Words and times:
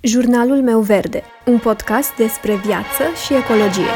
Jurnalul 0.00 0.62
meu 0.62 0.80
verde, 0.80 1.22
un 1.46 1.58
podcast 1.58 2.16
despre 2.16 2.56
viață 2.56 3.02
și 3.26 3.34
ecologie. 3.34 3.90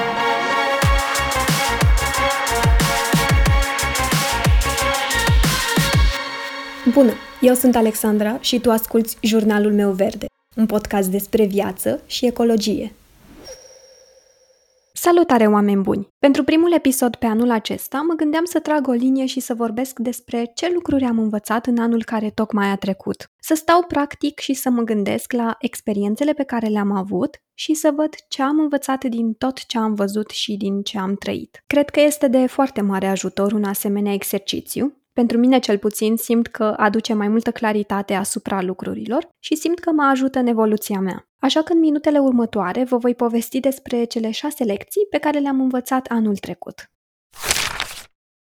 Bună, 6.92 7.12
eu 7.40 7.54
sunt 7.54 7.76
Alexandra 7.76 8.38
și 8.40 8.58
tu 8.60 8.70
asculți 8.70 9.16
Jurnalul 9.20 9.72
meu 9.72 9.90
verde, 9.90 10.26
un 10.56 10.66
podcast 10.66 11.08
despre 11.08 11.44
viață 11.44 12.00
și 12.06 12.26
ecologie. 12.26 12.92
Salutare, 15.04 15.46
oameni 15.46 15.82
buni! 15.82 16.08
Pentru 16.18 16.44
primul 16.44 16.72
episod 16.72 17.16
pe 17.16 17.26
anul 17.26 17.50
acesta, 17.50 18.00
mă 18.00 18.14
gândeam 18.14 18.44
să 18.44 18.60
trag 18.60 18.88
o 18.88 18.92
linie 18.92 19.26
și 19.26 19.40
să 19.40 19.54
vorbesc 19.54 19.98
despre 19.98 20.50
ce 20.54 20.70
lucruri 20.72 21.04
am 21.04 21.18
învățat 21.18 21.66
în 21.66 21.78
anul 21.78 22.04
care 22.04 22.30
tocmai 22.30 22.68
a 22.68 22.76
trecut. 22.76 23.24
Să 23.40 23.54
stau 23.54 23.82
practic 23.82 24.38
și 24.38 24.54
să 24.54 24.70
mă 24.70 24.82
gândesc 24.82 25.32
la 25.32 25.56
experiențele 25.58 26.32
pe 26.32 26.42
care 26.42 26.66
le-am 26.66 26.92
avut 26.92 27.36
și 27.54 27.74
să 27.74 27.92
văd 27.96 28.14
ce 28.28 28.42
am 28.42 28.58
învățat 28.58 29.04
din 29.04 29.32
tot 29.32 29.66
ce 29.66 29.78
am 29.78 29.94
văzut 29.94 30.30
și 30.30 30.56
din 30.56 30.82
ce 30.82 30.98
am 30.98 31.14
trăit. 31.14 31.62
Cred 31.66 31.90
că 31.90 32.00
este 32.00 32.28
de 32.28 32.46
foarte 32.46 32.80
mare 32.80 33.06
ajutor 33.06 33.52
un 33.52 33.64
asemenea 33.64 34.12
exercițiu, 34.12 34.96
pentru 35.12 35.38
mine 35.38 35.58
cel 35.58 35.78
puțin 35.78 36.16
simt 36.16 36.46
că 36.46 36.74
aduce 36.76 37.14
mai 37.14 37.28
multă 37.28 37.50
claritate 37.50 38.14
asupra 38.14 38.62
lucrurilor 38.62 39.28
și 39.38 39.56
simt 39.56 39.78
că 39.78 39.92
mă 39.92 40.02
ajută 40.02 40.38
în 40.38 40.46
evoluția 40.46 41.00
mea. 41.00 41.26
Așa 41.42 41.62
că 41.62 41.72
în 41.72 41.78
minutele 41.78 42.18
următoare 42.18 42.84
vă 42.84 42.96
voi 42.96 43.14
povesti 43.14 43.60
despre 43.60 44.04
cele 44.04 44.30
șase 44.30 44.64
lecții 44.64 45.06
pe 45.10 45.18
care 45.18 45.38
le-am 45.38 45.60
învățat 45.60 46.06
anul 46.06 46.36
trecut. 46.36 46.90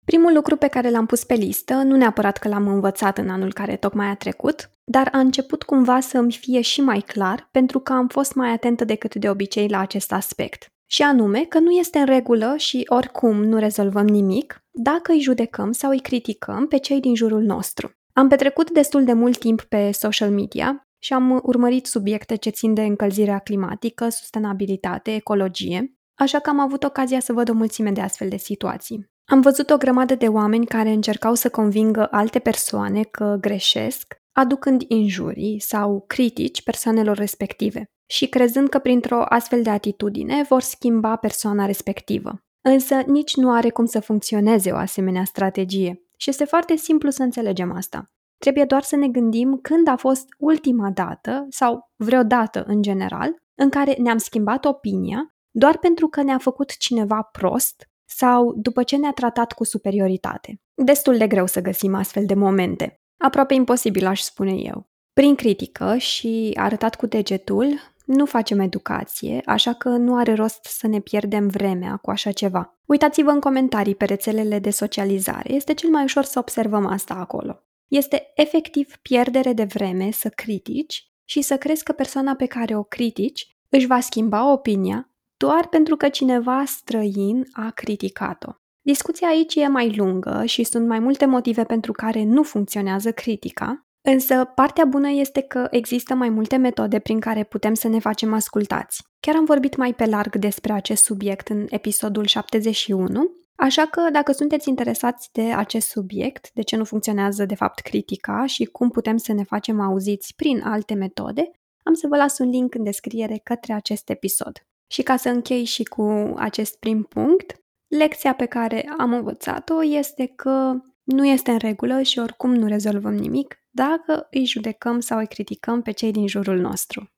Primul 0.05 0.33
lucru 0.33 0.57
pe 0.57 0.69
care 0.69 0.91
l-am 0.91 1.07
pus 1.07 1.25
pe 1.25 1.35
listă, 1.35 1.75
nu 1.75 1.97
neapărat 1.97 2.37
că 2.37 2.49
l-am 2.49 2.67
învățat 2.67 3.19
în 3.19 3.29
anul 3.29 3.53
care 3.53 3.77
tocmai 3.77 4.07
a 4.07 4.15
trecut, 4.15 4.71
dar 4.85 5.09
a 5.13 5.19
început 5.19 5.63
cumva 5.63 6.01
să 6.01 6.19
îmi 6.19 6.33
fie 6.33 6.61
și 6.61 6.81
mai 6.81 7.01
clar 7.01 7.49
pentru 7.51 7.81
că 7.81 7.93
am 7.93 8.09
fost 8.09 8.35
mai 8.35 8.51
atentă 8.51 8.85
decât 8.85 9.15
de 9.15 9.31
obicei 9.31 9.69
la 9.69 9.79
acest 9.79 10.13
aspect. 10.13 10.67
Și 10.87 11.03
anume 11.03 11.45
că 11.45 11.59
nu 11.59 11.71
este 11.71 11.99
în 11.99 12.07
regulă 12.07 12.55
și 12.57 12.87
oricum 12.89 13.45
nu 13.45 13.59
rezolvăm 13.59 14.07
nimic 14.07 14.65
dacă 14.71 15.13
îi 15.13 15.21
judecăm 15.21 15.73
sau 15.73 15.91
îi 15.91 16.01
criticăm 16.01 16.67
pe 16.67 16.79
cei 16.79 17.01
din 17.01 17.15
jurul 17.15 17.43
nostru. 17.43 17.91
Am 18.13 18.29
petrecut 18.29 18.71
destul 18.71 19.05
de 19.05 19.13
mult 19.13 19.39
timp 19.39 19.63
pe 19.63 19.91
social 19.93 20.31
media 20.31 20.90
și 21.03 21.13
am 21.13 21.41
urmărit 21.43 21.87
subiecte 21.87 22.37
ce 22.37 22.51
țin 22.51 22.75
de 22.75 22.83
încălzirea 22.83 23.39
climatică, 23.39 24.09
sustenabilitate, 24.09 25.15
ecologie, 25.15 25.95
așa 26.15 26.39
că 26.39 26.51
am 26.51 26.61
avut 26.61 26.85
ocazia 26.85 27.21
să 27.21 27.33
văd 27.33 27.49
o 27.49 27.53
mulțime 27.53 27.91
de 27.91 28.01
astfel 28.01 28.29
de 28.29 28.37
situații. 28.37 29.11
Am 29.25 29.41
văzut 29.41 29.71
o 29.71 29.77
grămadă 29.77 30.15
de 30.15 30.29
oameni 30.29 30.67
care 30.67 30.91
încercau 30.91 31.35
să 31.35 31.51
convingă 31.51 32.09
alte 32.11 32.39
persoane 32.39 33.03
că 33.03 33.37
greșesc, 33.41 34.17
aducând 34.33 34.83
injurii 34.89 35.61
sau 35.61 36.05
critici 36.07 36.63
persoanelor 36.63 37.17
respective 37.17 37.85
și 38.07 38.29
crezând 38.29 38.69
că 38.69 38.79
printr-o 38.79 39.25
astfel 39.29 39.63
de 39.63 39.71
atitudine 39.71 40.43
vor 40.49 40.61
schimba 40.61 41.17
persoana 41.17 41.67
respectivă. 41.67 42.41
Însă 42.61 42.95
nici 43.07 43.37
nu 43.37 43.53
are 43.53 43.71
cum 43.71 43.85
să 43.85 44.01
funcționeze 44.01 44.73
o 44.73 44.77
asemenea 44.77 45.25
strategie 45.25 46.03
și 46.17 46.31
este 46.31 46.45
foarte 46.45 46.77
simplu 46.77 47.11
să 47.11 47.23
înțelegem 47.23 47.73
asta. 47.73 48.11
Trebuie 48.41 48.65
doar 48.65 48.83
să 48.83 48.97
ne 48.97 49.09
gândim 49.09 49.59
când 49.63 49.89
a 49.89 49.97
fost 49.97 50.27
ultima 50.39 50.91
dată 50.91 51.47
sau 51.51 51.91
vreodată 51.97 52.65
în 52.67 52.83
general 52.83 53.35
în 53.55 53.69
care 53.69 53.95
ne-am 53.99 54.19
schimbat 54.19 54.65
opinia 54.65 55.35
doar 55.51 55.79
pentru 55.79 56.09
că 56.09 56.23
ne-a 56.23 56.39
făcut 56.39 56.77
cineva 56.77 57.23
prost 57.23 57.89
sau 58.05 58.55
după 58.57 58.83
ce 58.83 58.97
ne-a 58.97 59.13
tratat 59.13 59.53
cu 59.53 59.65
superioritate. 59.65 60.61
Destul 60.75 61.17
de 61.17 61.27
greu 61.27 61.47
să 61.47 61.61
găsim 61.61 61.95
astfel 61.95 62.27
de 62.27 62.35
momente. 62.35 63.01
Aproape 63.17 63.55
imposibil, 63.55 64.07
aș 64.07 64.21
spune 64.21 64.53
eu. 64.53 64.89
Prin 65.13 65.35
critică 65.35 65.97
și 65.97 66.51
arătat 66.55 66.95
cu 66.95 67.07
degetul, 67.07 67.67
nu 68.05 68.25
facem 68.25 68.61
educație, 68.61 69.43
așa 69.47 69.73
că 69.73 69.89
nu 69.89 70.17
are 70.17 70.35
rost 70.35 70.65
să 70.65 70.87
ne 70.87 71.01
pierdem 71.01 71.49
vremea 71.49 71.97
cu 71.97 72.11
așa 72.11 72.33
ceva. 72.33 72.79
Uitați-vă 72.87 73.31
în 73.31 73.41
comentarii 73.41 73.95
pe 73.95 74.05
rețelele 74.05 74.59
de 74.59 74.71
socializare, 74.71 75.53
este 75.53 75.75
cel 75.75 75.91
mai 75.91 76.03
ușor 76.03 76.25
să 76.25 76.39
observăm 76.39 76.87
asta 76.87 77.15
acolo. 77.15 77.65
Este 77.91 78.33
efectiv 78.35 78.97
pierdere 79.03 79.53
de 79.53 79.65
vreme 79.65 80.11
să 80.11 80.29
critici 80.29 81.11
și 81.25 81.41
să 81.41 81.57
crezi 81.57 81.83
că 81.83 81.93
persoana 81.93 82.35
pe 82.35 82.47
care 82.47 82.77
o 82.77 82.83
critici 82.83 83.57
își 83.69 83.87
va 83.87 84.01
schimba 84.01 84.53
opinia 84.53 85.11
doar 85.37 85.69
pentru 85.69 85.97
că 85.97 86.09
cineva 86.09 86.65
străin 86.67 87.47
a 87.53 87.71
criticat-o. 87.71 88.51
Discuția 88.81 89.29
aici 89.29 89.55
e 89.55 89.67
mai 89.67 89.97
lungă 89.97 90.45
și 90.45 90.65
sunt 90.65 90.87
mai 90.87 90.99
multe 90.99 91.27
motive 91.27 91.65
pentru 91.65 91.93
care 91.93 92.25
nu 92.25 92.43
funcționează 92.43 93.13
critica, 93.13 93.85
Însă, 94.03 94.45
partea 94.55 94.85
bună 94.85 95.11
este 95.11 95.41
că 95.41 95.67
există 95.71 96.15
mai 96.15 96.29
multe 96.29 96.57
metode 96.57 96.99
prin 96.99 97.21
care 97.21 97.45
putem 97.45 97.75
să 97.75 97.89
ne 97.89 97.99
facem 97.99 98.33
ascultați. 98.33 99.03
Chiar 99.21 99.35
am 99.35 99.45
vorbit 99.45 99.77
mai 99.77 99.95
pe 99.95 100.05
larg 100.05 100.37
despre 100.37 100.73
acest 100.73 101.05
subiect 101.05 101.49
în 101.49 101.67
episodul 101.69 102.27
71, 102.27 103.31
așa 103.61 103.87
că 103.87 104.09
dacă 104.13 104.33
sunteți 104.33 104.69
interesați 104.69 105.29
de 105.33 105.53
acest 105.53 105.89
subiect, 105.89 106.51
de 106.53 106.63
ce 106.63 106.77
nu 106.77 106.85
funcționează 106.85 107.45
de 107.45 107.55
fapt 107.55 107.81
critica 107.81 108.47
și 108.47 108.65
cum 108.65 108.91
putem 108.91 109.17
să 109.17 109.33
ne 109.33 109.45
facem 109.45 109.81
auziți 109.81 110.35
prin 110.37 110.63
alte 110.63 110.95
metode, 110.95 111.51
am 111.83 111.95
să 111.95 112.07
vă 112.07 112.17
las 112.17 112.39
un 112.39 112.49
link 112.49 112.75
în 112.75 112.85
descriere 112.85 113.41
către 113.45 113.73
acest 113.73 114.09
episod. 114.09 114.67
Și 114.87 115.03
ca 115.03 115.17
să 115.17 115.29
închei 115.29 115.65
și 115.65 115.83
cu 115.83 116.35
acest 116.37 116.79
prim 116.79 117.03
punct, 117.03 117.61
lecția 117.87 118.35
pe 118.35 118.47
care 118.47 118.93
am 118.99 119.13
învățat-o 119.13 119.85
este 119.85 120.27
că 120.27 120.73
nu 121.03 121.27
este 121.27 121.51
în 121.51 121.59
regulă 121.59 122.03
și 122.03 122.19
oricum 122.19 122.55
nu 122.55 122.67
rezolvăm 122.67 123.15
nimic 123.15 123.65
dacă 123.71 124.27
îi 124.31 124.45
judecăm 124.45 125.01
sau 125.01 125.19
îi 125.19 125.27
criticăm 125.27 125.83
pe 125.83 125.91
cei 125.91 126.11
din 126.11 126.27
jurul 126.27 126.59
nostru. 126.59 127.11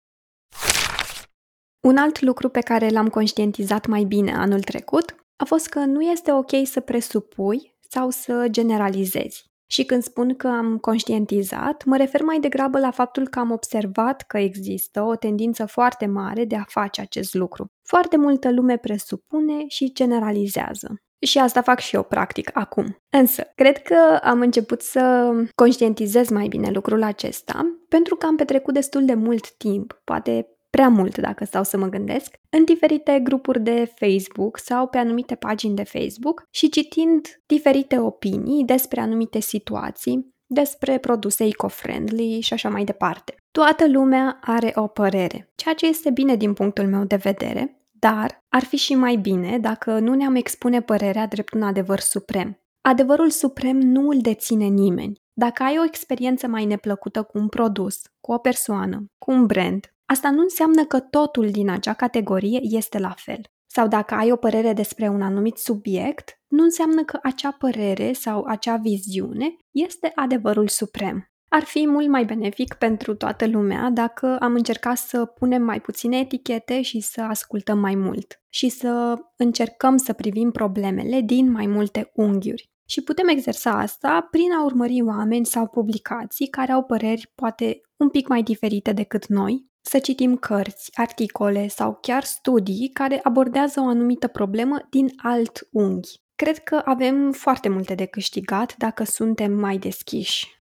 Un 1.81 1.97
alt 1.97 2.21
lucru 2.21 2.49
pe 2.49 2.61
care 2.61 2.89
l-am 2.89 3.09
conștientizat 3.09 3.87
mai 3.87 4.05
bine 4.05 4.35
anul 4.35 4.63
trecut 4.63 5.27
a 5.43 5.45
fost 5.45 5.69
că 5.69 5.79
nu 5.79 6.01
este 6.03 6.33
ok 6.33 6.51
să 6.65 6.81
presupui 6.81 7.75
sau 7.89 8.11
să 8.11 8.47
generalizezi. 8.51 9.51
Și 9.67 9.85
când 9.85 10.03
spun 10.03 10.37
că 10.37 10.49
am 10.49 10.79
conștientizat, 10.79 11.85
mă 11.85 11.97
refer 11.97 12.23
mai 12.23 12.41
degrabă 12.41 12.79
la 12.79 12.91
faptul 12.91 13.29
că 13.29 13.39
am 13.39 13.51
observat 13.51 14.23
că 14.23 14.39
există 14.39 15.03
o 15.03 15.17
tendință 15.17 15.67
foarte 15.67 16.07
mare 16.07 16.45
de 16.45 16.57
a 16.57 16.65
face 16.67 17.01
acest 17.01 17.35
lucru. 17.35 17.67
Foarte 17.89 18.17
multă 18.17 18.53
lume 18.53 18.77
presupune 18.77 19.65
și 19.69 19.93
generalizează. 19.93 21.03
Și 21.27 21.39
asta 21.39 21.63
fac 21.63 21.79
și 21.79 21.95
eu, 21.95 22.03
practic, 22.03 22.51
acum. 22.53 22.97
Însă, 23.11 23.43
cred 23.55 23.83
că 23.83 24.19
am 24.23 24.41
început 24.41 24.83
să 24.83 25.33
conștientizez 25.55 26.29
mai 26.29 26.49
bine 26.49 26.71
lucrul 26.71 27.03
acesta, 27.03 27.79
pentru 27.89 28.17
că 28.17 28.27
am 28.27 28.37
petrecut 28.37 28.75
destul 28.75 29.05
de 29.05 29.15
mult 29.15 29.51
timp, 29.53 30.01
poate 30.05 30.52
prea 30.77 30.89
mult 30.89 31.19
dacă 31.19 31.45
stau 31.45 31.65
să 31.65 31.77
mă 31.77 31.87
gândesc, 31.87 32.35
în 32.51 32.65
diferite 32.65 33.21
grupuri 33.23 33.61
de 33.61 33.93
Facebook 33.95 34.59
sau 34.59 34.87
pe 34.87 34.99
anumite 34.99 35.35
pagini 35.35 35.75
de 35.75 35.83
Facebook 35.83 36.43
și 36.51 36.69
citind 36.69 37.43
diferite 37.47 37.99
opinii 37.99 38.65
despre 38.65 39.01
anumite 39.01 39.41
situații, 39.41 40.35
despre 40.47 40.99
produse 40.99 41.45
eco-friendly 41.45 42.41
și 42.41 42.53
așa 42.53 42.69
mai 42.69 42.85
departe. 42.85 43.35
Toată 43.51 43.89
lumea 43.89 44.39
are 44.41 44.73
o 44.75 44.87
părere, 44.87 45.53
ceea 45.55 45.75
ce 45.75 45.87
este 45.87 46.11
bine 46.11 46.37
din 46.37 46.53
punctul 46.53 46.87
meu 46.87 47.05
de 47.05 47.17
vedere, 47.17 47.83
dar 47.91 48.39
ar 48.49 48.63
fi 48.63 48.77
și 48.77 48.95
mai 48.95 49.17
bine 49.17 49.59
dacă 49.59 49.99
nu 49.99 50.15
ne-am 50.15 50.35
expune 50.35 50.83
părerea 50.83 51.27
drept 51.27 51.55
un 51.55 51.63
adevăr 51.63 51.99
suprem. 51.99 52.61
Adevărul 52.81 53.31
suprem 53.31 53.77
nu 53.77 54.09
îl 54.09 54.21
deține 54.21 54.67
nimeni. 54.67 55.21
Dacă 55.33 55.63
ai 55.63 55.79
o 55.79 55.85
experiență 55.85 56.47
mai 56.47 56.65
neplăcută 56.65 57.23
cu 57.23 57.39
un 57.39 57.49
produs, 57.49 58.01
cu 58.21 58.33
o 58.33 58.39
persoană, 58.39 59.05
cu 59.19 59.31
un 59.31 59.47
brand, 59.47 59.95
asta 60.13 60.31
nu 60.31 60.41
înseamnă 60.41 60.85
că 60.85 61.01
totul 61.01 61.51
din 61.51 61.71
acea 61.71 61.93
categorie 61.93 62.59
este 62.63 62.99
la 62.99 63.15
fel. 63.17 63.41
Sau 63.67 63.89
dacă 63.89 64.15
ai 64.15 64.33
o 64.33 64.37
părere 64.37 64.73
despre 64.73 65.09
un 65.09 65.23
anumit 65.23 65.57
subiect, 65.57 66.41
nu 66.49 66.63
înseamnă 66.63 67.05
că 67.05 67.19
acea 67.23 67.51
părere 67.59 68.13
sau 68.13 68.45
acea 68.45 68.77
viziune 68.77 69.57
este 69.71 70.13
adevărul 70.15 70.69
suprem. 70.69 71.27
Ar 71.49 71.63
fi 71.63 71.87
mult 71.87 72.09
mai 72.09 72.25
benefic 72.25 72.75
pentru 72.75 73.15
toată 73.15 73.47
lumea 73.47 73.91
dacă 73.91 74.37
am 74.41 74.55
încercat 74.55 74.97
să 74.97 75.25
punem 75.25 75.63
mai 75.63 75.81
puține 75.81 76.19
etichete 76.19 76.83
și 76.83 77.01
să 77.01 77.21
ascultăm 77.21 77.79
mai 77.79 77.95
mult 77.95 78.43
și 78.49 78.69
să 78.69 79.19
încercăm 79.37 79.97
să 79.97 80.13
privim 80.13 80.51
problemele 80.51 81.21
din 81.21 81.51
mai 81.51 81.67
multe 81.67 82.11
unghiuri. 82.15 82.71
Și 82.89 83.03
putem 83.03 83.29
exersa 83.29 83.71
asta 83.71 84.29
prin 84.31 84.53
a 84.53 84.65
urmări 84.65 85.03
oameni 85.03 85.47
sau 85.47 85.69
publicații 85.69 86.47
care 86.47 86.73
au 86.73 86.83
păreri 86.83 87.33
poate 87.35 87.81
un 87.97 88.09
pic 88.09 88.29
mai 88.29 88.43
diferite 88.43 88.93
decât 88.93 89.27
noi, 89.27 89.72
să 89.83 89.99
citim 89.99 90.37
cărți, 90.37 90.91
articole 90.95 91.69
sau 91.69 91.99
chiar 92.01 92.25
studii 92.25 92.91
care 92.93 93.21
abordează 93.23 93.81
o 93.81 93.87
anumită 93.87 94.27
problemă 94.27 94.87
din 94.91 95.09
alt 95.17 95.69
unghi. 95.71 96.21
Cred 96.35 96.59
că 96.59 96.83
avem 96.85 97.33
foarte 97.33 97.69
multe 97.69 97.95
de 97.95 98.05
câștigat 98.05 98.77
dacă 98.77 99.05
suntem 99.05 99.53
mai 99.53 99.79
deschiși. 99.79 100.63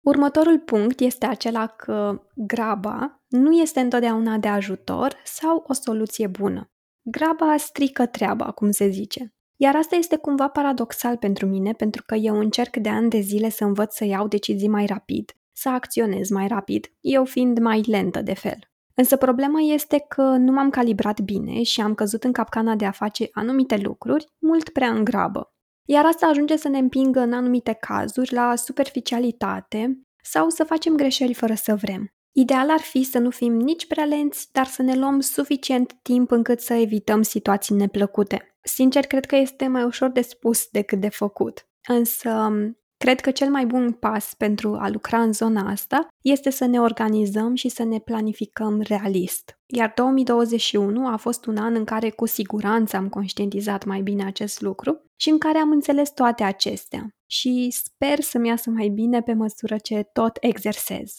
Următorul 0.00 0.58
punct 0.58 1.00
este 1.00 1.26
acela 1.26 1.66
că 1.66 2.22
graba 2.34 3.22
nu 3.28 3.52
este 3.52 3.80
întotdeauna 3.80 4.38
de 4.38 4.48
ajutor 4.48 5.16
sau 5.24 5.64
o 5.66 5.72
soluție 5.72 6.26
bună. 6.26 6.70
Graba 7.02 7.56
strică 7.56 8.06
treaba, 8.06 8.50
cum 8.50 8.70
se 8.70 8.88
zice. 8.88 9.34
Iar 9.56 9.76
asta 9.76 9.96
este 9.96 10.16
cumva 10.16 10.48
paradoxal 10.48 11.16
pentru 11.16 11.46
mine, 11.46 11.72
pentru 11.72 12.02
că 12.06 12.14
eu 12.14 12.38
încerc 12.38 12.76
de 12.76 12.88
ani 12.88 13.10
de 13.10 13.20
zile 13.20 13.48
să 13.48 13.64
învăț 13.64 13.94
să 13.94 14.04
iau 14.04 14.28
decizii 14.28 14.68
mai 14.68 14.86
rapid, 14.86 15.32
să 15.60 15.68
acționez 15.68 16.28
mai 16.28 16.48
rapid, 16.48 16.86
eu 17.00 17.24
fiind 17.24 17.58
mai 17.58 17.80
lentă 17.80 18.22
de 18.22 18.34
fel. 18.34 18.58
Însă 18.94 19.16
problema 19.16 19.60
este 19.60 20.04
că 20.08 20.22
nu 20.22 20.52
m-am 20.52 20.70
calibrat 20.70 21.20
bine 21.20 21.62
și 21.62 21.80
am 21.80 21.94
căzut 21.94 22.24
în 22.24 22.32
capcana 22.32 22.74
de 22.74 22.84
a 22.84 22.90
face 22.90 23.28
anumite 23.32 23.76
lucruri 23.76 24.26
mult 24.38 24.68
prea 24.68 24.90
în 24.90 25.04
grabă. 25.04 25.54
Iar 25.84 26.04
asta 26.04 26.26
ajunge 26.26 26.56
să 26.56 26.68
ne 26.68 26.78
împingă 26.78 27.20
în 27.20 27.32
anumite 27.32 27.72
cazuri 27.72 28.32
la 28.32 28.56
superficialitate 28.56 30.00
sau 30.22 30.48
să 30.48 30.64
facem 30.64 30.96
greșeli 30.96 31.34
fără 31.34 31.54
să 31.54 31.74
vrem. 31.74 32.14
Ideal 32.32 32.70
ar 32.70 32.80
fi 32.80 33.02
să 33.02 33.18
nu 33.18 33.30
fim 33.30 33.52
nici 33.52 33.86
prea 33.86 34.04
lenți, 34.04 34.48
dar 34.52 34.66
să 34.66 34.82
ne 34.82 34.94
luăm 34.94 35.20
suficient 35.20 35.92
timp 36.02 36.30
încât 36.30 36.60
să 36.60 36.74
evităm 36.74 37.22
situații 37.22 37.74
neplăcute. 37.74 38.56
Sincer, 38.62 39.06
cred 39.06 39.26
că 39.26 39.36
este 39.36 39.66
mai 39.66 39.84
ușor 39.84 40.10
de 40.10 40.20
spus 40.20 40.68
decât 40.70 41.00
de 41.00 41.08
făcut. 41.08 41.68
Însă, 41.88 42.52
cred 43.04 43.20
că 43.20 43.30
cel 43.30 43.50
mai 43.50 43.66
bun 43.66 43.92
pas 43.92 44.34
pentru 44.34 44.76
a 44.80 44.88
lucra 44.88 45.22
în 45.22 45.32
zona 45.32 45.70
asta 45.70 46.08
este 46.22 46.50
să 46.50 46.64
ne 46.66 46.80
organizăm 46.80 47.54
și 47.54 47.68
să 47.68 47.84
ne 47.84 47.98
planificăm 47.98 48.80
realist. 48.80 49.58
Iar 49.66 49.92
2021 49.96 51.06
a 51.06 51.16
fost 51.16 51.46
un 51.46 51.56
an 51.56 51.74
în 51.74 51.84
care 51.84 52.10
cu 52.10 52.26
siguranță 52.26 52.96
am 52.96 53.08
conștientizat 53.08 53.84
mai 53.84 54.00
bine 54.00 54.24
acest 54.24 54.60
lucru 54.60 55.04
și 55.16 55.28
în 55.28 55.38
care 55.38 55.58
am 55.58 55.70
înțeles 55.70 56.10
toate 56.10 56.42
acestea. 56.42 57.08
Și 57.26 57.70
sper 57.70 58.20
să-mi 58.20 58.48
iasă 58.48 58.70
mai 58.70 58.88
bine 58.88 59.22
pe 59.22 59.32
măsură 59.32 59.76
ce 59.78 60.02
tot 60.12 60.36
exersez. 60.40 61.14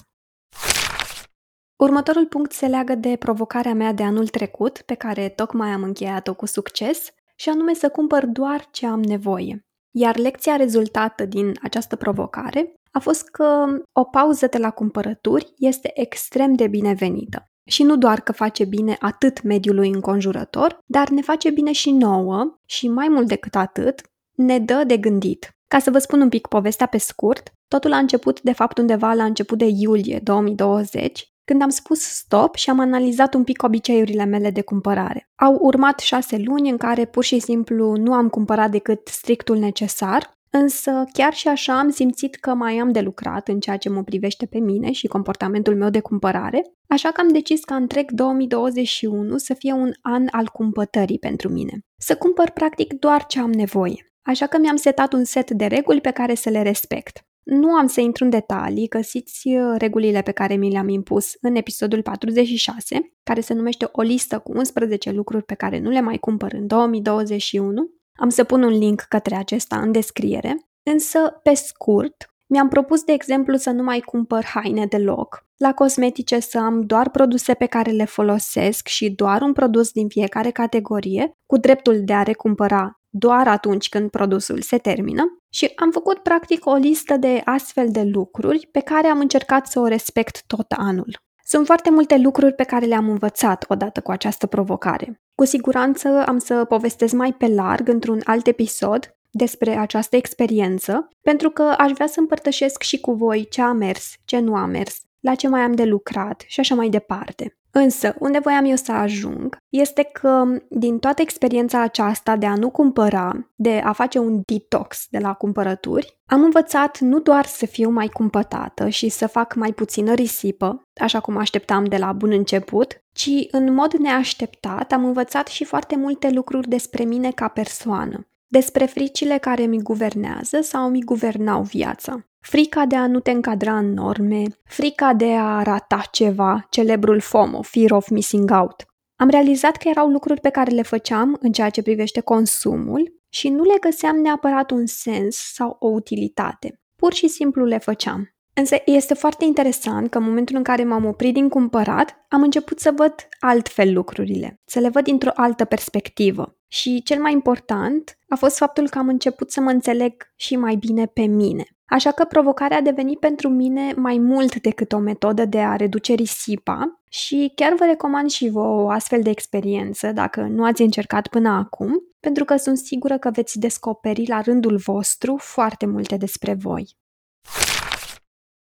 Următorul 1.76 2.26
punct 2.26 2.52
se 2.52 2.68
leagă 2.68 2.96
de 2.96 3.16
provocarea 3.16 3.74
mea 3.74 3.94
de 3.94 4.04
anul 4.04 4.28
trecut, 4.28 4.82
pe 4.82 4.96
care 4.96 5.30
tocmai 5.30 5.70
am 5.70 5.84
încheiat-o 5.84 6.34
cu 6.34 6.46
succes, 6.46 7.10
și 7.36 7.50
anume 7.50 7.74
să 7.74 7.90
cumpăr 7.90 8.26
doar 8.26 8.68
ce 8.72 8.86
am 8.86 9.04
nevoie. 9.04 9.66
Iar 9.92 10.18
lecția 10.18 10.56
rezultată 10.56 11.26
din 11.26 11.52
această 11.62 11.96
provocare 11.96 12.74
a 12.92 13.00
fost 13.00 13.30
că 13.30 13.66
o 13.92 14.04
pauză 14.04 14.48
de 14.48 14.58
la 14.58 14.70
cumpărături 14.70 15.54
este 15.58 15.92
extrem 15.94 16.54
de 16.54 16.68
binevenită. 16.68 17.46
Și 17.70 17.84
nu 17.84 17.98
doar 17.98 18.22
că 18.22 18.32
face 18.32 18.66
bine 18.66 18.98
atât 19.00 19.42
mediului 19.42 19.90
înconjurător, 19.90 20.78
dar 20.86 21.10
ne 21.10 21.22
face 21.22 21.50
bine 21.50 21.72
și 21.72 21.92
nouă 21.92 22.60
și 22.66 22.88
mai 22.88 23.08
mult 23.08 23.28
decât 23.28 23.56
atât, 23.56 24.02
ne 24.36 24.60
dă 24.60 24.84
de 24.88 24.98
gândit. 24.98 25.50
Ca 25.68 25.80
să 25.80 25.92
vă 25.92 25.98
spun 25.98 26.22
un 26.22 26.30
pic 26.30 26.48
povestea 26.48 26.86
pe 26.86 26.98
scurt, 26.98 27.52
totul 27.68 27.94
a 27.94 27.98
început 27.98 28.42
de 28.42 28.52
fapt 28.52 28.78
undeva 28.78 29.14
la 29.14 29.24
început 29.24 29.58
de 29.58 29.68
iulie 29.68 30.20
2020, 30.24 31.31
când 31.52 31.64
am 31.64 31.70
spus 31.70 32.00
stop 32.00 32.56
și 32.56 32.70
am 32.70 32.80
analizat 32.80 33.34
un 33.34 33.44
pic 33.44 33.64
obiceiurile 33.64 34.26
mele 34.26 34.50
de 34.50 34.62
cumpărare. 34.62 35.30
Au 35.36 35.58
urmat 35.62 36.00
șase 36.00 36.38
luni 36.38 36.70
în 36.70 36.78
care 36.78 37.06
pur 37.06 37.24
și 37.24 37.40
simplu 37.40 37.96
nu 37.96 38.14
am 38.14 38.30
cumpărat 38.30 38.72
decât 38.72 39.08
strictul 39.08 39.58
necesar, 39.58 40.38
însă 40.50 41.04
chiar 41.14 41.34
și 41.34 41.48
așa 41.48 41.80
am 41.80 41.90
simțit 41.90 42.36
că 42.36 42.54
mai 42.54 42.78
am 42.78 42.92
de 42.92 43.00
lucrat 43.02 43.48
în 43.48 43.60
ceea 43.60 43.78
ce 43.78 43.90
mă 43.90 44.04
privește 44.04 44.46
pe 44.46 44.60
mine 44.60 44.92
și 44.92 45.08
comportamentul 45.08 45.76
meu 45.76 45.90
de 45.90 46.00
cumpărare, 46.00 46.62
așa 46.88 47.12
că 47.12 47.22
am 47.22 47.28
decis 47.28 47.64
ca 47.64 47.76
întreg 47.76 48.12
2021 48.12 49.38
să 49.38 49.54
fie 49.54 49.74
un 49.74 49.92
an 50.02 50.28
al 50.30 50.48
cumpătării 50.48 51.20
pentru 51.20 51.50
mine. 51.50 51.80
Să 51.98 52.16
cumpăr 52.16 52.50
practic 52.50 52.94
doar 52.94 53.26
ce 53.26 53.40
am 53.40 53.52
nevoie. 53.52 54.14
Așa 54.22 54.46
că 54.48 54.58
mi-am 54.58 54.76
setat 54.76 55.14
un 55.14 55.24
set 55.24 55.52
de 55.52 55.66
reguli 55.66 56.02
pe 56.02 56.12
care 56.12 56.36
să 56.36 56.50
le 56.50 56.62
respect. 56.62 57.26
Nu 57.44 57.74
am 57.74 57.88
să 57.88 58.02
intru 58.02 58.24
în 58.24 58.30
detalii, 58.30 58.88
găsiți 58.88 59.48
uh, 59.48 59.76
regulile 59.78 60.22
pe 60.22 60.32
care 60.32 60.56
mi 60.56 60.72
le-am 60.72 60.90
impus 60.90 61.34
în 61.42 61.56
episodul 61.56 62.02
46, 62.02 63.16
care 63.24 63.42
se 63.42 63.54
numește 63.54 63.90
o 63.92 64.02
listă 64.02 64.40
cu 64.40 64.52
11 64.52 65.12
lucruri 65.12 65.44
pe 65.44 65.54
care 65.54 65.80
nu 65.80 65.90
le 65.90 66.02
mai 66.02 66.18
cumpăr 66.18 66.54
în 66.54 66.68
2021. 66.68 67.90
Am 68.14 68.30
să 68.30 68.44
pun 68.44 68.64
un 68.64 68.78
link 68.78 69.02
către 69.02 69.36
acesta 69.36 69.80
în 69.80 69.92
descriere, 69.92 70.56
însă, 70.84 71.40
pe 71.44 71.54
scurt, 71.54 72.32
mi-am 72.52 72.68
propus, 72.68 73.04
de 73.04 73.12
exemplu, 73.12 73.56
să 73.56 73.70
nu 73.70 73.84
mai 73.84 74.00
cumpăr 74.00 74.46
haine 74.46 74.86
deloc, 74.86 75.46
la 75.58 75.74
cosmetice 75.74 76.40
să 76.40 76.58
am 76.58 76.82
doar 76.82 77.10
produse 77.10 77.54
pe 77.54 77.66
care 77.66 77.92
le 77.92 78.06
folosesc 78.06 78.88
și 78.88 79.10
doar 79.10 79.42
un 79.42 79.54
produs 79.54 79.92
din 79.92 80.08
fiecare 80.08 80.52
categorie, 80.52 81.32
cu 81.46 81.58
dreptul 81.58 82.02
de 82.04 82.14
a 82.14 82.24
recumpăra 82.24 83.01
doar 83.14 83.48
atunci 83.48 83.90
când 83.90 84.10
produsul 84.10 84.62
se 84.62 84.78
termină 84.78 85.24
și 85.50 85.72
am 85.76 85.92
făcut 85.92 86.18
practic 86.18 86.66
o 86.66 86.74
listă 86.74 87.18
de 87.18 87.42
astfel 87.46 87.92
de 87.92 88.04
lucruri 88.04 88.68
pe 88.72 88.80
care 88.80 89.08
am 89.08 89.20
încercat 89.20 89.68
să 89.68 89.80
o 89.80 89.88
respect 89.88 90.44
tot 90.48 90.72
anul. 90.72 91.20
Sunt 91.44 91.66
foarte 91.66 91.90
multe 91.90 92.18
lucruri 92.18 92.54
pe 92.54 92.64
care 92.64 92.86
le-am 92.86 93.10
învățat 93.10 93.66
odată 93.68 94.02
cu 94.02 94.12
această 94.12 94.48
provocare. 94.48 95.22
Cu 95.36 95.46
siguranță 95.46 96.24
am 96.26 96.38
să 96.38 96.66
povestesc 96.66 97.14
mai 97.14 97.34
pe 97.34 97.48
larg 97.48 97.88
într-un 97.88 98.22
alt 98.24 98.48
episod 98.48 99.16
despre 99.30 99.76
această 99.76 100.16
experiență, 100.16 101.08
pentru 101.22 101.50
că 101.50 101.62
aș 101.62 101.92
vrea 101.92 102.08
să 102.08 102.20
împărtășesc 102.20 102.82
și 102.82 103.00
cu 103.00 103.14
voi 103.14 103.48
ce 103.50 103.62
a 103.62 103.72
mers, 103.72 104.14
ce 104.26 104.40
nu 104.40 104.56
a 104.56 104.66
mers, 104.66 105.00
la 105.20 105.36
ce 105.36 105.48
mai 105.48 105.62
am 105.62 105.72
de 105.72 105.84
lucrat 105.84 106.44
și 106.48 106.60
așa 106.60 106.76
mai 106.76 106.90
departe. 106.90 107.58
Însă, 107.72 108.16
unde 108.20 108.40
voiam 108.40 108.66
eu 108.66 108.76
să 108.76 108.92
ajung 108.92 109.58
este 109.70 110.04
că 110.04 110.44
din 110.70 111.00
toată 111.00 111.22
experiența 111.22 111.82
aceasta 111.82 112.36
de 112.36 112.46
a 112.46 112.56
nu 112.56 112.70
cumpăra, 112.70 113.52
de 113.56 113.82
a 113.84 113.92
face 113.92 114.20
un 114.20 114.42
detox 114.46 115.06
de 115.10 115.18
la 115.18 115.34
cumpărături, 115.34 116.20
am 116.26 116.44
învățat 116.44 117.00
nu 117.00 117.20
doar 117.20 117.46
să 117.46 117.66
fiu 117.66 117.90
mai 117.90 118.08
cumpătată 118.08 118.90
și 118.90 119.10
să 119.10 119.28
fac 119.28 119.56
mai 119.56 119.74
puțină 119.74 120.14
risipă, 120.14 120.82
așa 121.02 121.20
cum 121.20 121.38
așteptam 121.38 121.84
de 121.84 121.98
la 121.98 122.12
bun 122.12 122.32
început, 122.32 123.04
ci 123.12 123.30
în 123.52 123.74
mod 123.74 123.94
neașteptat 123.94 124.92
am 124.92 125.06
învățat 125.06 125.48
și 125.48 125.64
foarte 125.64 125.96
multe 125.96 126.30
lucruri 126.30 126.68
despre 126.68 127.04
mine 127.04 127.32
ca 127.32 127.48
persoană, 127.48 128.28
despre 128.48 128.86
fricile 128.86 129.38
care 129.38 129.64
mi 129.64 129.82
guvernează 129.82 130.62
sau 130.62 130.90
mi 130.90 131.02
guvernau 131.02 131.62
viața. 131.62 132.26
Frica 132.42 132.86
de 132.86 132.96
a 132.96 133.08
nu 133.08 133.20
te 133.20 133.32
încadra 133.32 133.78
în 133.78 133.94
norme, 133.94 134.44
frica 134.64 135.14
de 135.14 135.34
a 135.34 135.62
rata 135.62 136.02
ceva, 136.12 136.68
celebrul 136.70 137.20
FOMO, 137.20 137.62
Fear 137.62 137.92
of 137.92 138.10
Missing 138.10 138.52
Out. 138.52 138.86
Am 139.16 139.30
realizat 139.30 139.78
că 139.78 139.88
erau 139.88 140.08
lucruri 140.08 140.42
pe 140.42 140.50
care 140.50 140.72
le 140.72 140.82
făceam 140.82 141.38
în 141.42 141.52
ceea 141.52 141.70
ce 141.70 141.82
privește 141.82 142.20
consumul 142.20 143.20
și 143.30 143.50
nu 143.50 143.64
le 143.64 143.78
găseam 143.80 144.16
neapărat 144.16 144.72
un 144.72 144.86
sens 144.86 145.36
sau 145.54 145.76
o 145.80 145.88
utilitate. 145.88 146.82
Pur 146.96 147.14
și 147.14 147.28
simplu 147.28 147.66
le 147.66 147.78
făceam. 147.78 148.36
Însă 148.54 148.76
este 148.86 149.14
foarte 149.14 149.46
interesant 149.46 150.10
că 150.10 150.18
în 150.18 150.24
momentul 150.24 150.56
în 150.56 150.64
care 150.64 150.84
m-am 150.84 151.06
oprit 151.06 151.34
din 151.34 151.50
cumpărat, 151.50 152.26
am 152.30 152.42
început 152.42 152.80
să 152.80 152.94
văd 152.96 153.14
altfel 153.40 153.94
lucrurile, 153.94 154.62
să 154.66 154.80
le 154.80 154.90
văd 154.90 155.04
dintr-o 155.04 155.32
altă 155.36 155.66
perspectivă. 155.66 156.58
Și 156.68 157.02
cel 157.04 157.22
mai 157.22 157.32
important 157.32 158.18
a 158.30 158.36
fost 158.36 158.58
faptul 158.58 158.90
că 158.90 158.98
am 158.98 159.08
început 159.08 159.52
să 159.52 159.62
mă 159.62 159.70
înțeleg 159.70 160.14
și 160.36 160.56
mai 160.56 160.76
bine 160.76 161.06
pe 161.06 161.22
mine. 161.22 161.66
Așa 161.92 162.12
că 162.12 162.26
provocarea 162.26 162.78
a 162.78 162.82
devenit 162.82 163.20
pentru 163.20 163.50
mine 163.50 163.94
mai 163.96 164.18
mult 164.18 164.62
decât 164.62 164.92
o 164.92 164.98
metodă 164.98 165.46
de 165.46 165.60
a 165.60 165.76
reduce 165.76 166.14
risipa 166.14 167.02
și 167.10 167.52
chiar 167.56 167.74
vă 167.74 167.86
recomand 167.86 168.30
și 168.30 168.50
vă 168.50 168.60
o 168.60 168.90
astfel 168.90 169.22
de 169.22 169.30
experiență 169.30 170.12
dacă 170.12 170.42
nu 170.42 170.64
ați 170.64 170.82
încercat 170.82 171.28
până 171.28 171.50
acum, 171.50 172.04
pentru 172.20 172.46
că 172.46 172.56
sunt 172.56 172.78
sigură 172.78 173.18
că 173.18 173.30
veți 173.30 173.60
descoperi 173.60 174.28
la 174.28 174.42
rândul 174.42 174.78
vostru 174.78 175.36
foarte 175.38 175.86
multe 175.86 176.18
despre 176.18 176.54
voi. 176.54 176.98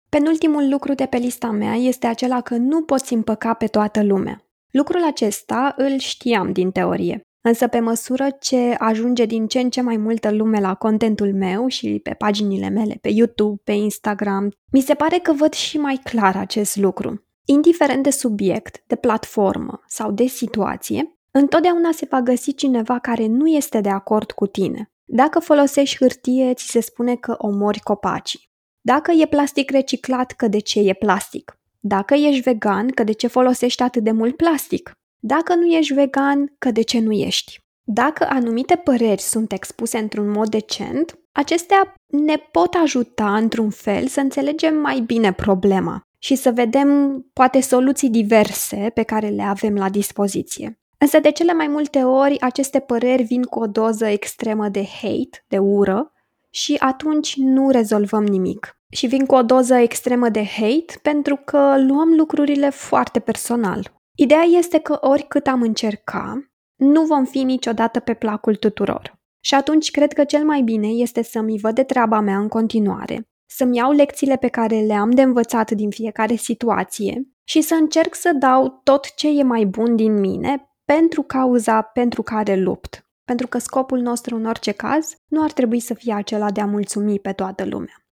Penultimul 0.09 0.69
lucru 0.69 0.95
de 0.95 1.07
pe 1.07 1.17
lista 1.17 1.50
mea 1.50 1.75
este 1.75 2.07
acela 2.07 2.41
că 2.41 2.57
nu 2.57 2.83
poți 2.83 3.12
împăca 3.12 3.55
pe 3.55 3.67
toată 3.67 4.03
lumea. 4.03 4.45
Lucrul 4.71 5.05
acesta 5.05 5.75
îl 5.77 5.99
știam 5.99 6.53
din 6.53 6.71
teorie, 6.71 7.21
însă 7.47 7.67
pe 7.67 7.81
măsură 7.81 8.26
ce 8.41 8.75
ajunge 8.79 9.25
din 9.25 9.47
ce 9.47 9.61
în 9.61 9.71
ce 9.71 9.81
mai 9.81 9.97
multă 9.97 10.31
lume 10.31 10.61
la 10.61 10.75
contentul 10.75 11.35
meu 11.35 11.67
și 11.67 12.00
pe 12.03 12.11
paginile 12.11 12.69
mele, 12.69 12.99
pe 13.00 13.09
YouTube, 13.09 13.61
pe 13.65 13.73
Instagram, 13.73 14.53
mi 14.73 14.81
se 14.81 14.95
pare 14.95 15.19
că 15.19 15.33
văd 15.33 15.53
și 15.53 15.79
mai 15.79 16.00
clar 16.05 16.37
acest 16.37 16.76
lucru. 16.76 17.25
Indiferent 17.45 18.03
de 18.03 18.11
subiect, 18.11 18.83
de 18.87 18.97
platformă 18.97 19.81
sau 19.87 20.12
de 20.12 20.26
situație, 20.26 21.19
întotdeauna 21.31 21.91
se 21.93 22.07
va 22.11 22.21
găsi 22.21 22.55
cineva 22.55 22.99
care 22.99 23.26
nu 23.26 23.47
este 23.47 23.81
de 23.81 23.88
acord 23.88 24.31
cu 24.31 24.47
tine. 24.47 24.91
Dacă 25.05 25.38
folosești 25.38 25.97
hârtie, 25.97 26.55
ți 26.55 26.71
se 26.71 26.81
spune 26.81 27.15
că 27.15 27.35
omori 27.38 27.81
copacii. 27.81 28.50
Dacă 28.81 29.11
e 29.11 29.26
plastic 29.26 29.71
reciclat, 29.71 30.33
că 30.33 30.49
de 30.49 30.59
ce 30.59 30.81
e 30.81 30.93
plastic? 30.93 31.59
Dacă 31.81 32.15
ești 32.15 32.41
vegan, 32.41 32.88
că 32.88 33.05
de 33.05 33.12
ce 33.12 33.26
folosești 33.26 33.83
atât 33.83 34.03
de 34.03 34.11
mult 34.11 34.37
plastic? 34.37 34.97
Dacă 35.26 35.54
nu 35.54 35.66
ești 35.66 35.95
vegan, 35.95 36.54
că 36.59 36.71
de 36.71 36.83
ce 36.83 37.00
nu 37.00 37.12
ești? 37.12 37.61
Dacă 37.85 38.26
anumite 38.28 38.75
păreri 38.75 39.21
sunt 39.21 39.52
expuse 39.52 39.99
într-un 39.99 40.30
mod 40.30 40.49
decent, 40.49 41.18
acestea 41.33 41.95
ne 42.06 42.37
pot 42.37 42.75
ajuta 42.83 43.37
într-un 43.37 43.71
fel 43.71 44.06
să 44.06 44.21
înțelegem 44.21 44.76
mai 44.76 45.00
bine 45.00 45.33
problema 45.33 46.00
și 46.18 46.35
să 46.35 46.50
vedem 46.50 47.21
poate 47.33 47.61
soluții 47.61 48.09
diverse 48.09 48.90
pe 48.95 49.02
care 49.02 49.28
le 49.28 49.42
avem 49.42 49.75
la 49.75 49.88
dispoziție. 49.88 50.78
Însă 50.99 51.18
de 51.18 51.30
cele 51.30 51.52
mai 51.52 51.66
multe 51.66 51.99
ori 51.99 52.40
aceste 52.40 52.78
păreri 52.78 53.23
vin 53.23 53.42
cu 53.42 53.59
o 53.59 53.66
doză 53.66 54.06
extremă 54.06 54.68
de 54.68 54.87
hate, 55.00 55.45
de 55.49 55.59
ură, 55.59 56.12
și 56.50 56.76
atunci 56.78 57.37
nu 57.37 57.71
rezolvăm 57.71 58.25
nimic 58.25 58.78
și 58.90 59.06
vin 59.06 59.26
cu 59.26 59.35
o 59.35 59.42
doză 59.42 59.75
extremă 59.75 60.28
de 60.28 60.45
hate 60.45 60.99
pentru 61.02 61.37
că 61.45 61.75
luăm 61.87 62.14
lucrurile 62.16 62.71
foarte 62.71 63.18
personal. 63.18 63.96
Ideea 64.19 64.43
este 64.43 64.79
că 64.79 64.99
oricât 65.01 65.47
am 65.47 65.63
încerca, 65.63 66.51
nu 66.77 67.05
vom 67.05 67.25
fi 67.25 67.43
niciodată 67.43 68.01
pe 68.01 68.15
placul 68.15 68.57
tuturor. 68.57 69.19
Și 69.41 69.55
atunci 69.55 69.91
cred 69.91 70.13
că 70.13 70.25
cel 70.25 70.45
mai 70.45 70.63
bine 70.63 70.87
este 70.87 71.23
să 71.23 71.41
mi 71.41 71.59
văd 71.59 71.75
de 71.75 71.83
treaba 71.83 72.21
mea 72.21 72.39
în 72.39 72.49
continuare, 72.49 73.29
să-mi 73.51 73.77
iau 73.77 73.93
lecțiile 73.93 74.37
pe 74.37 74.49
care 74.49 74.81
le-am 74.81 75.11
de 75.11 75.23
învățat 75.23 75.71
din 75.71 75.91
fiecare 75.91 76.35
situație 76.35 77.29
și 77.45 77.61
să 77.61 77.75
încerc 77.75 78.15
să 78.15 78.33
dau 78.33 78.81
tot 78.83 79.15
ce 79.15 79.39
e 79.39 79.43
mai 79.43 79.65
bun 79.65 79.97
din 79.97 80.21
mine 80.21 80.71
pentru 80.85 81.23
cauza 81.23 81.83
pentru 81.83 82.23
care 82.23 82.57
lupt. 82.57 83.11
Pentru 83.25 83.47
că 83.47 83.59
scopul 83.59 83.99
nostru, 83.99 84.37
în 84.37 84.47
orice 84.47 84.73
caz, 84.73 85.15
nu 85.27 85.43
ar 85.43 85.53
trebui 85.53 85.81
să 85.81 85.95
fie 85.95 86.13
acela 86.13 86.51
de 86.51 86.61
a 86.61 86.67
mulțumi 86.67 87.19
pe 87.19 87.33
toată 87.33 87.65
lumea. 87.65 88.07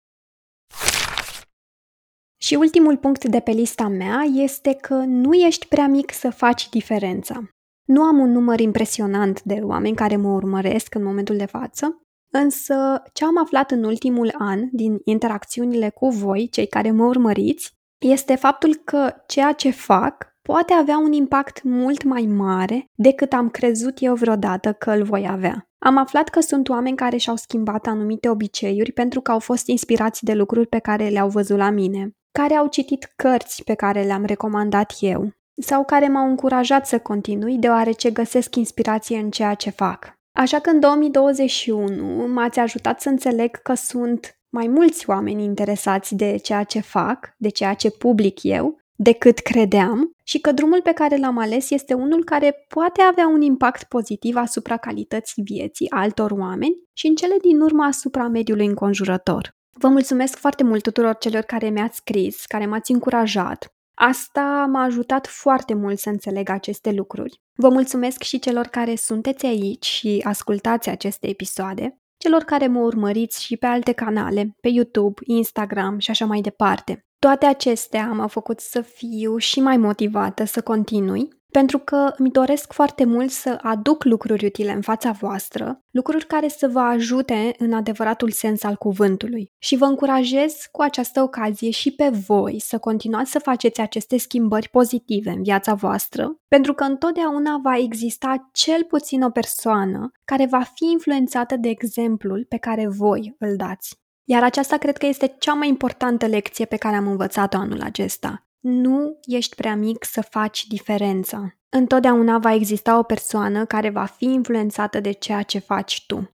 Și 2.43 2.55
ultimul 2.55 2.97
punct 2.97 3.25
de 3.25 3.41
pe 3.41 3.51
lista 3.51 3.89
mea 3.89 4.23
este 4.35 4.75
că 4.75 4.95
nu 4.95 5.35
ești 5.35 5.67
prea 5.67 5.87
mic 5.87 6.13
să 6.13 6.31
faci 6.31 6.69
diferența. 6.69 7.43
Nu 7.85 8.03
am 8.03 8.19
un 8.19 8.31
număr 8.31 8.61
impresionant 8.61 9.43
de 9.43 9.61
oameni 9.63 9.97
care 9.97 10.17
mă 10.17 10.29
urmăresc 10.29 10.95
în 10.95 11.03
momentul 11.03 11.37
de 11.37 11.47
față, 11.47 12.03
însă 12.33 13.03
ce 13.13 13.25
am 13.25 13.39
aflat 13.39 13.71
în 13.71 13.85
ultimul 13.85 14.35
an 14.39 14.69
din 14.73 14.99
interacțiunile 15.05 15.91
cu 15.91 16.09
voi, 16.09 16.49
cei 16.49 16.67
care 16.67 16.91
mă 16.91 17.05
urmăriți, 17.05 17.73
este 17.99 18.35
faptul 18.35 18.75
că 18.75 19.15
ceea 19.27 19.53
ce 19.53 19.71
fac 19.71 20.27
poate 20.43 20.73
avea 20.73 20.99
un 20.99 21.13
impact 21.13 21.63
mult 21.63 22.03
mai 22.03 22.23
mare 22.23 22.85
decât 22.95 23.33
am 23.33 23.49
crezut 23.49 23.97
eu 23.99 24.15
vreodată 24.15 24.73
că 24.73 24.91
îl 24.91 25.03
voi 25.03 25.27
avea. 25.31 25.69
Am 25.79 25.97
aflat 25.97 26.29
că 26.29 26.41
sunt 26.41 26.69
oameni 26.69 26.97
care 26.97 27.17
și-au 27.17 27.37
schimbat 27.37 27.87
anumite 27.87 28.29
obiceiuri 28.29 28.93
pentru 28.93 29.21
că 29.21 29.31
au 29.31 29.39
fost 29.39 29.67
inspirați 29.67 30.25
de 30.25 30.35
lucruri 30.35 30.67
pe 30.67 30.79
care 30.79 31.09
le-au 31.09 31.29
văzut 31.29 31.57
la 31.57 31.71
mine, 31.71 32.15
care 32.33 32.55
au 32.55 32.67
citit 32.67 33.13
cărți 33.17 33.65
pe 33.65 33.75
care 33.75 34.03
le-am 34.03 34.25
recomandat 34.25 34.93
eu 35.01 35.33
sau 35.61 35.85
care 35.85 36.09
m-au 36.09 36.29
încurajat 36.29 36.87
să 36.87 36.99
continui 36.99 37.57
deoarece 37.57 38.11
găsesc 38.11 38.57
inspirație 38.57 39.19
în 39.19 39.31
ceea 39.31 39.55
ce 39.55 39.71
fac. 39.71 40.19
Așa 40.33 40.59
că 40.59 40.71
în 40.71 40.81
2021 40.81 42.27
m-ați 42.27 42.59
ajutat 42.59 43.01
să 43.01 43.09
înțeleg 43.09 43.57
că 43.57 43.75
sunt 43.75 44.41
mai 44.49 44.67
mulți 44.67 45.11
oameni 45.11 45.45
interesați 45.45 46.15
de 46.15 46.37
ceea 46.37 46.65
ce 46.65 46.81
fac, 46.81 47.35
de 47.37 47.49
ceea 47.49 47.75
ce 47.75 47.91
public 47.91 48.43
eu, 48.43 48.79
decât 48.97 49.39
credeam 49.39 50.11
și 50.25 50.41
că 50.41 50.53
drumul 50.53 50.81
pe 50.83 50.93
care 50.93 51.17
l-am 51.17 51.39
ales 51.39 51.71
este 51.71 51.95
unul 51.95 52.25
care 52.25 52.67
poate 52.69 53.03
avea 53.03 53.29
un 53.29 53.41
impact 53.41 53.83
pozitiv 53.83 54.37
asupra 54.37 54.77
calității 54.77 55.43
vieții 55.43 55.91
altor 55.91 56.31
oameni 56.31 56.77
și 56.93 57.07
în 57.07 57.15
cele 57.15 57.37
din 57.41 57.61
urmă 57.61 57.85
asupra 57.85 58.29
mediului 58.29 58.67
înconjurător. 58.67 59.59
Vă 59.73 59.89
mulțumesc 59.89 60.37
foarte 60.37 60.63
mult 60.63 60.83
tuturor 60.83 61.17
celor 61.19 61.43
care 61.43 61.69
mi-ați 61.69 61.97
scris, 61.97 62.47
care 62.47 62.67
m-ați 62.67 62.91
încurajat. 62.93 63.75
Asta 63.95 64.67
m-a 64.71 64.83
ajutat 64.83 65.27
foarte 65.27 65.75
mult 65.75 65.99
să 65.99 66.09
înțeleg 66.09 66.49
aceste 66.49 66.91
lucruri. 66.93 67.41
Vă 67.55 67.69
mulțumesc 67.69 68.23
și 68.23 68.39
celor 68.39 68.67
care 68.67 68.95
sunteți 68.95 69.47
aici 69.47 69.85
și 69.85 70.23
ascultați 70.25 70.89
aceste 70.89 71.29
episoade, 71.29 72.01
celor 72.17 72.43
care 72.43 72.67
mă 72.67 72.81
urmăriți 72.81 73.43
și 73.45 73.57
pe 73.57 73.67
alte 73.67 73.93
canale, 73.93 74.57
pe 74.61 74.69
YouTube, 74.69 75.21
Instagram 75.25 75.99
și 75.99 76.11
așa 76.11 76.25
mai 76.27 76.41
departe. 76.41 77.05
Toate 77.19 77.47
acestea 77.47 78.07
m-au 78.07 78.29
făcut 78.29 78.61
să 78.61 78.81
fiu 78.81 79.37
și 79.37 79.61
mai 79.61 79.77
motivată 79.77 80.45
să 80.45 80.63
continui, 80.63 81.29
pentru 81.51 81.79
că 81.79 82.13
îmi 82.17 82.31
doresc 82.31 82.73
foarte 82.73 83.05
mult 83.05 83.31
să 83.31 83.59
aduc 83.63 84.05
lucruri 84.05 84.47
utile 84.47 84.73
în 84.73 84.81
fața 84.81 85.11
voastră, 85.11 85.81
lucruri 85.91 86.27
care 86.27 86.49
să 86.49 86.69
vă 86.69 86.81
ajute 86.81 87.55
în 87.59 87.73
adevăratul 87.73 88.31
sens 88.31 88.63
al 88.63 88.75
cuvântului. 88.75 89.53
Și 89.59 89.77
vă 89.77 89.85
încurajez 89.85 90.69
cu 90.73 90.83
această 90.83 91.23
ocazie 91.23 91.71
și 91.71 91.95
pe 91.95 92.09
voi 92.09 92.61
să 92.61 92.79
continuați 92.79 93.31
să 93.31 93.39
faceți 93.39 93.81
aceste 93.81 94.19
schimbări 94.19 94.69
pozitive 94.69 95.31
în 95.31 95.43
viața 95.43 95.75
voastră, 95.75 96.37
pentru 96.49 96.75
că 96.75 96.85
întotdeauna 96.85 97.61
va 97.63 97.77
exista 97.77 98.51
cel 98.53 98.85
puțin 98.85 99.23
o 99.23 99.31
persoană 99.31 100.11
care 100.25 100.47
va 100.47 100.63
fi 100.75 100.85
influențată 100.93 101.57
de 101.57 101.69
exemplul 101.69 102.47
pe 102.49 102.57
care 102.57 102.89
voi 102.89 103.35
îl 103.39 103.57
dați. 103.57 103.99
Iar 104.25 104.43
aceasta 104.43 104.77
cred 104.77 104.97
că 104.97 105.07
este 105.07 105.35
cea 105.39 105.55
mai 105.55 105.69
importantă 105.69 106.27
lecție 106.27 106.65
pe 106.65 106.77
care 106.77 106.97
am 106.97 107.07
învățat-o 107.07 107.57
anul 107.57 107.81
acesta. 107.81 108.45
Nu 108.61 109.19
ești 109.23 109.55
prea 109.55 109.77
mic 109.77 110.05
să 110.05 110.21
faci 110.21 110.67
diferența. 110.67 111.55
Întotdeauna 111.69 112.39
va 112.39 112.55
exista 112.55 112.99
o 112.99 113.03
persoană 113.03 113.65
care 113.65 113.91
va 113.91 114.05
fi 114.05 114.25
influențată 114.25 115.01
de 115.01 115.13
ceea 115.13 115.43
ce 115.43 115.59
faci 115.59 116.05
tu. 116.07 116.31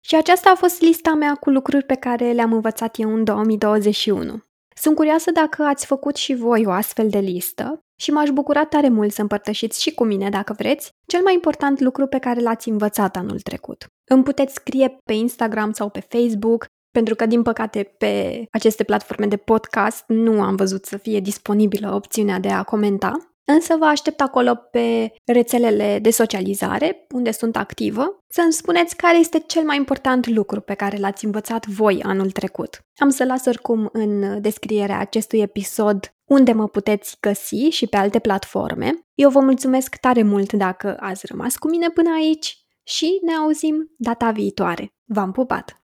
Și 0.00 0.14
aceasta 0.14 0.50
a 0.50 0.54
fost 0.54 0.80
lista 0.80 1.14
mea 1.14 1.34
cu 1.34 1.50
lucruri 1.50 1.84
pe 1.84 1.94
care 1.94 2.32
le-am 2.32 2.52
învățat 2.52 2.98
eu 2.98 3.14
în 3.14 3.24
2021. 3.24 4.42
Sunt 4.76 4.96
curioasă 4.96 5.30
dacă 5.30 5.62
ați 5.62 5.86
făcut 5.86 6.16
și 6.16 6.34
voi 6.34 6.66
o 6.66 6.70
astfel 6.70 7.08
de 7.08 7.18
listă 7.18 7.78
și 8.00 8.10
m-aș 8.10 8.28
bucura 8.28 8.64
tare 8.64 8.88
mult 8.88 9.12
să 9.12 9.20
împărtășiți 9.20 9.82
și 9.82 9.94
cu 9.94 10.04
mine, 10.04 10.28
dacă 10.28 10.54
vreți, 10.58 10.90
cel 11.06 11.22
mai 11.22 11.34
important 11.34 11.80
lucru 11.80 12.06
pe 12.06 12.18
care 12.18 12.40
l-ați 12.40 12.68
învățat 12.68 13.16
anul 13.16 13.40
trecut. 13.40 13.86
Îmi 14.10 14.22
puteți 14.22 14.54
scrie 14.54 14.96
pe 15.04 15.12
Instagram 15.12 15.72
sau 15.72 15.90
pe 15.90 16.00
Facebook, 16.00 16.66
pentru 16.92 17.14
că, 17.14 17.26
din 17.26 17.42
păcate, 17.42 17.94
pe 17.98 18.44
aceste 18.50 18.84
platforme 18.84 19.26
de 19.26 19.36
podcast 19.36 20.04
nu 20.06 20.42
am 20.42 20.56
văzut 20.56 20.84
să 20.84 20.96
fie 20.96 21.20
disponibilă 21.20 21.94
opțiunea 21.94 22.38
de 22.38 22.48
a 22.48 22.62
comenta, 22.62 23.32
Însă 23.44 23.76
vă 23.78 23.84
aștept 23.84 24.20
acolo 24.20 24.54
pe 24.54 25.12
rețelele 25.24 25.98
de 25.98 26.10
socializare, 26.10 27.06
unde 27.14 27.30
sunt 27.30 27.56
activă, 27.56 28.18
să-mi 28.28 28.52
spuneți 28.52 28.96
care 28.96 29.18
este 29.18 29.38
cel 29.38 29.62
mai 29.62 29.76
important 29.76 30.26
lucru 30.26 30.60
pe 30.60 30.74
care 30.74 30.96
l-ați 30.98 31.24
învățat 31.24 31.66
voi 31.66 32.02
anul 32.02 32.30
trecut. 32.30 32.84
Am 32.96 33.08
să 33.08 33.24
las 33.24 33.46
oricum 33.46 33.88
în 33.92 34.40
descrierea 34.40 34.98
acestui 34.98 35.40
episod 35.40 36.14
unde 36.24 36.52
mă 36.52 36.68
puteți 36.68 37.16
găsi 37.20 37.68
și 37.68 37.86
pe 37.86 37.96
alte 37.96 38.18
platforme. 38.18 39.06
Eu 39.14 39.30
vă 39.30 39.40
mulțumesc 39.40 39.96
tare 39.96 40.22
mult 40.22 40.52
dacă 40.52 40.96
ați 41.00 41.26
rămas 41.26 41.56
cu 41.56 41.68
mine 41.68 41.88
până 41.88 42.10
aici 42.14 42.56
și 42.82 43.20
ne 43.22 43.32
auzim 43.32 43.94
data 43.96 44.30
viitoare. 44.30 44.92
V-am 45.04 45.32
pupat! 45.32 45.81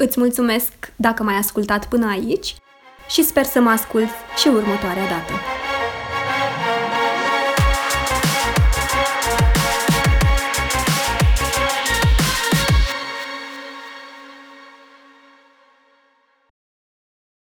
Îți 0.00 0.20
mulțumesc 0.20 0.72
dacă 0.96 1.22
m-ai 1.22 1.34
ascultat 1.34 1.86
până 1.88 2.08
aici 2.08 2.54
și 3.08 3.24
sper 3.24 3.44
să 3.44 3.60
mă 3.60 3.70
ascult 3.70 4.08
și 4.36 4.48
următoarea 4.48 5.08
dată. 5.08 5.32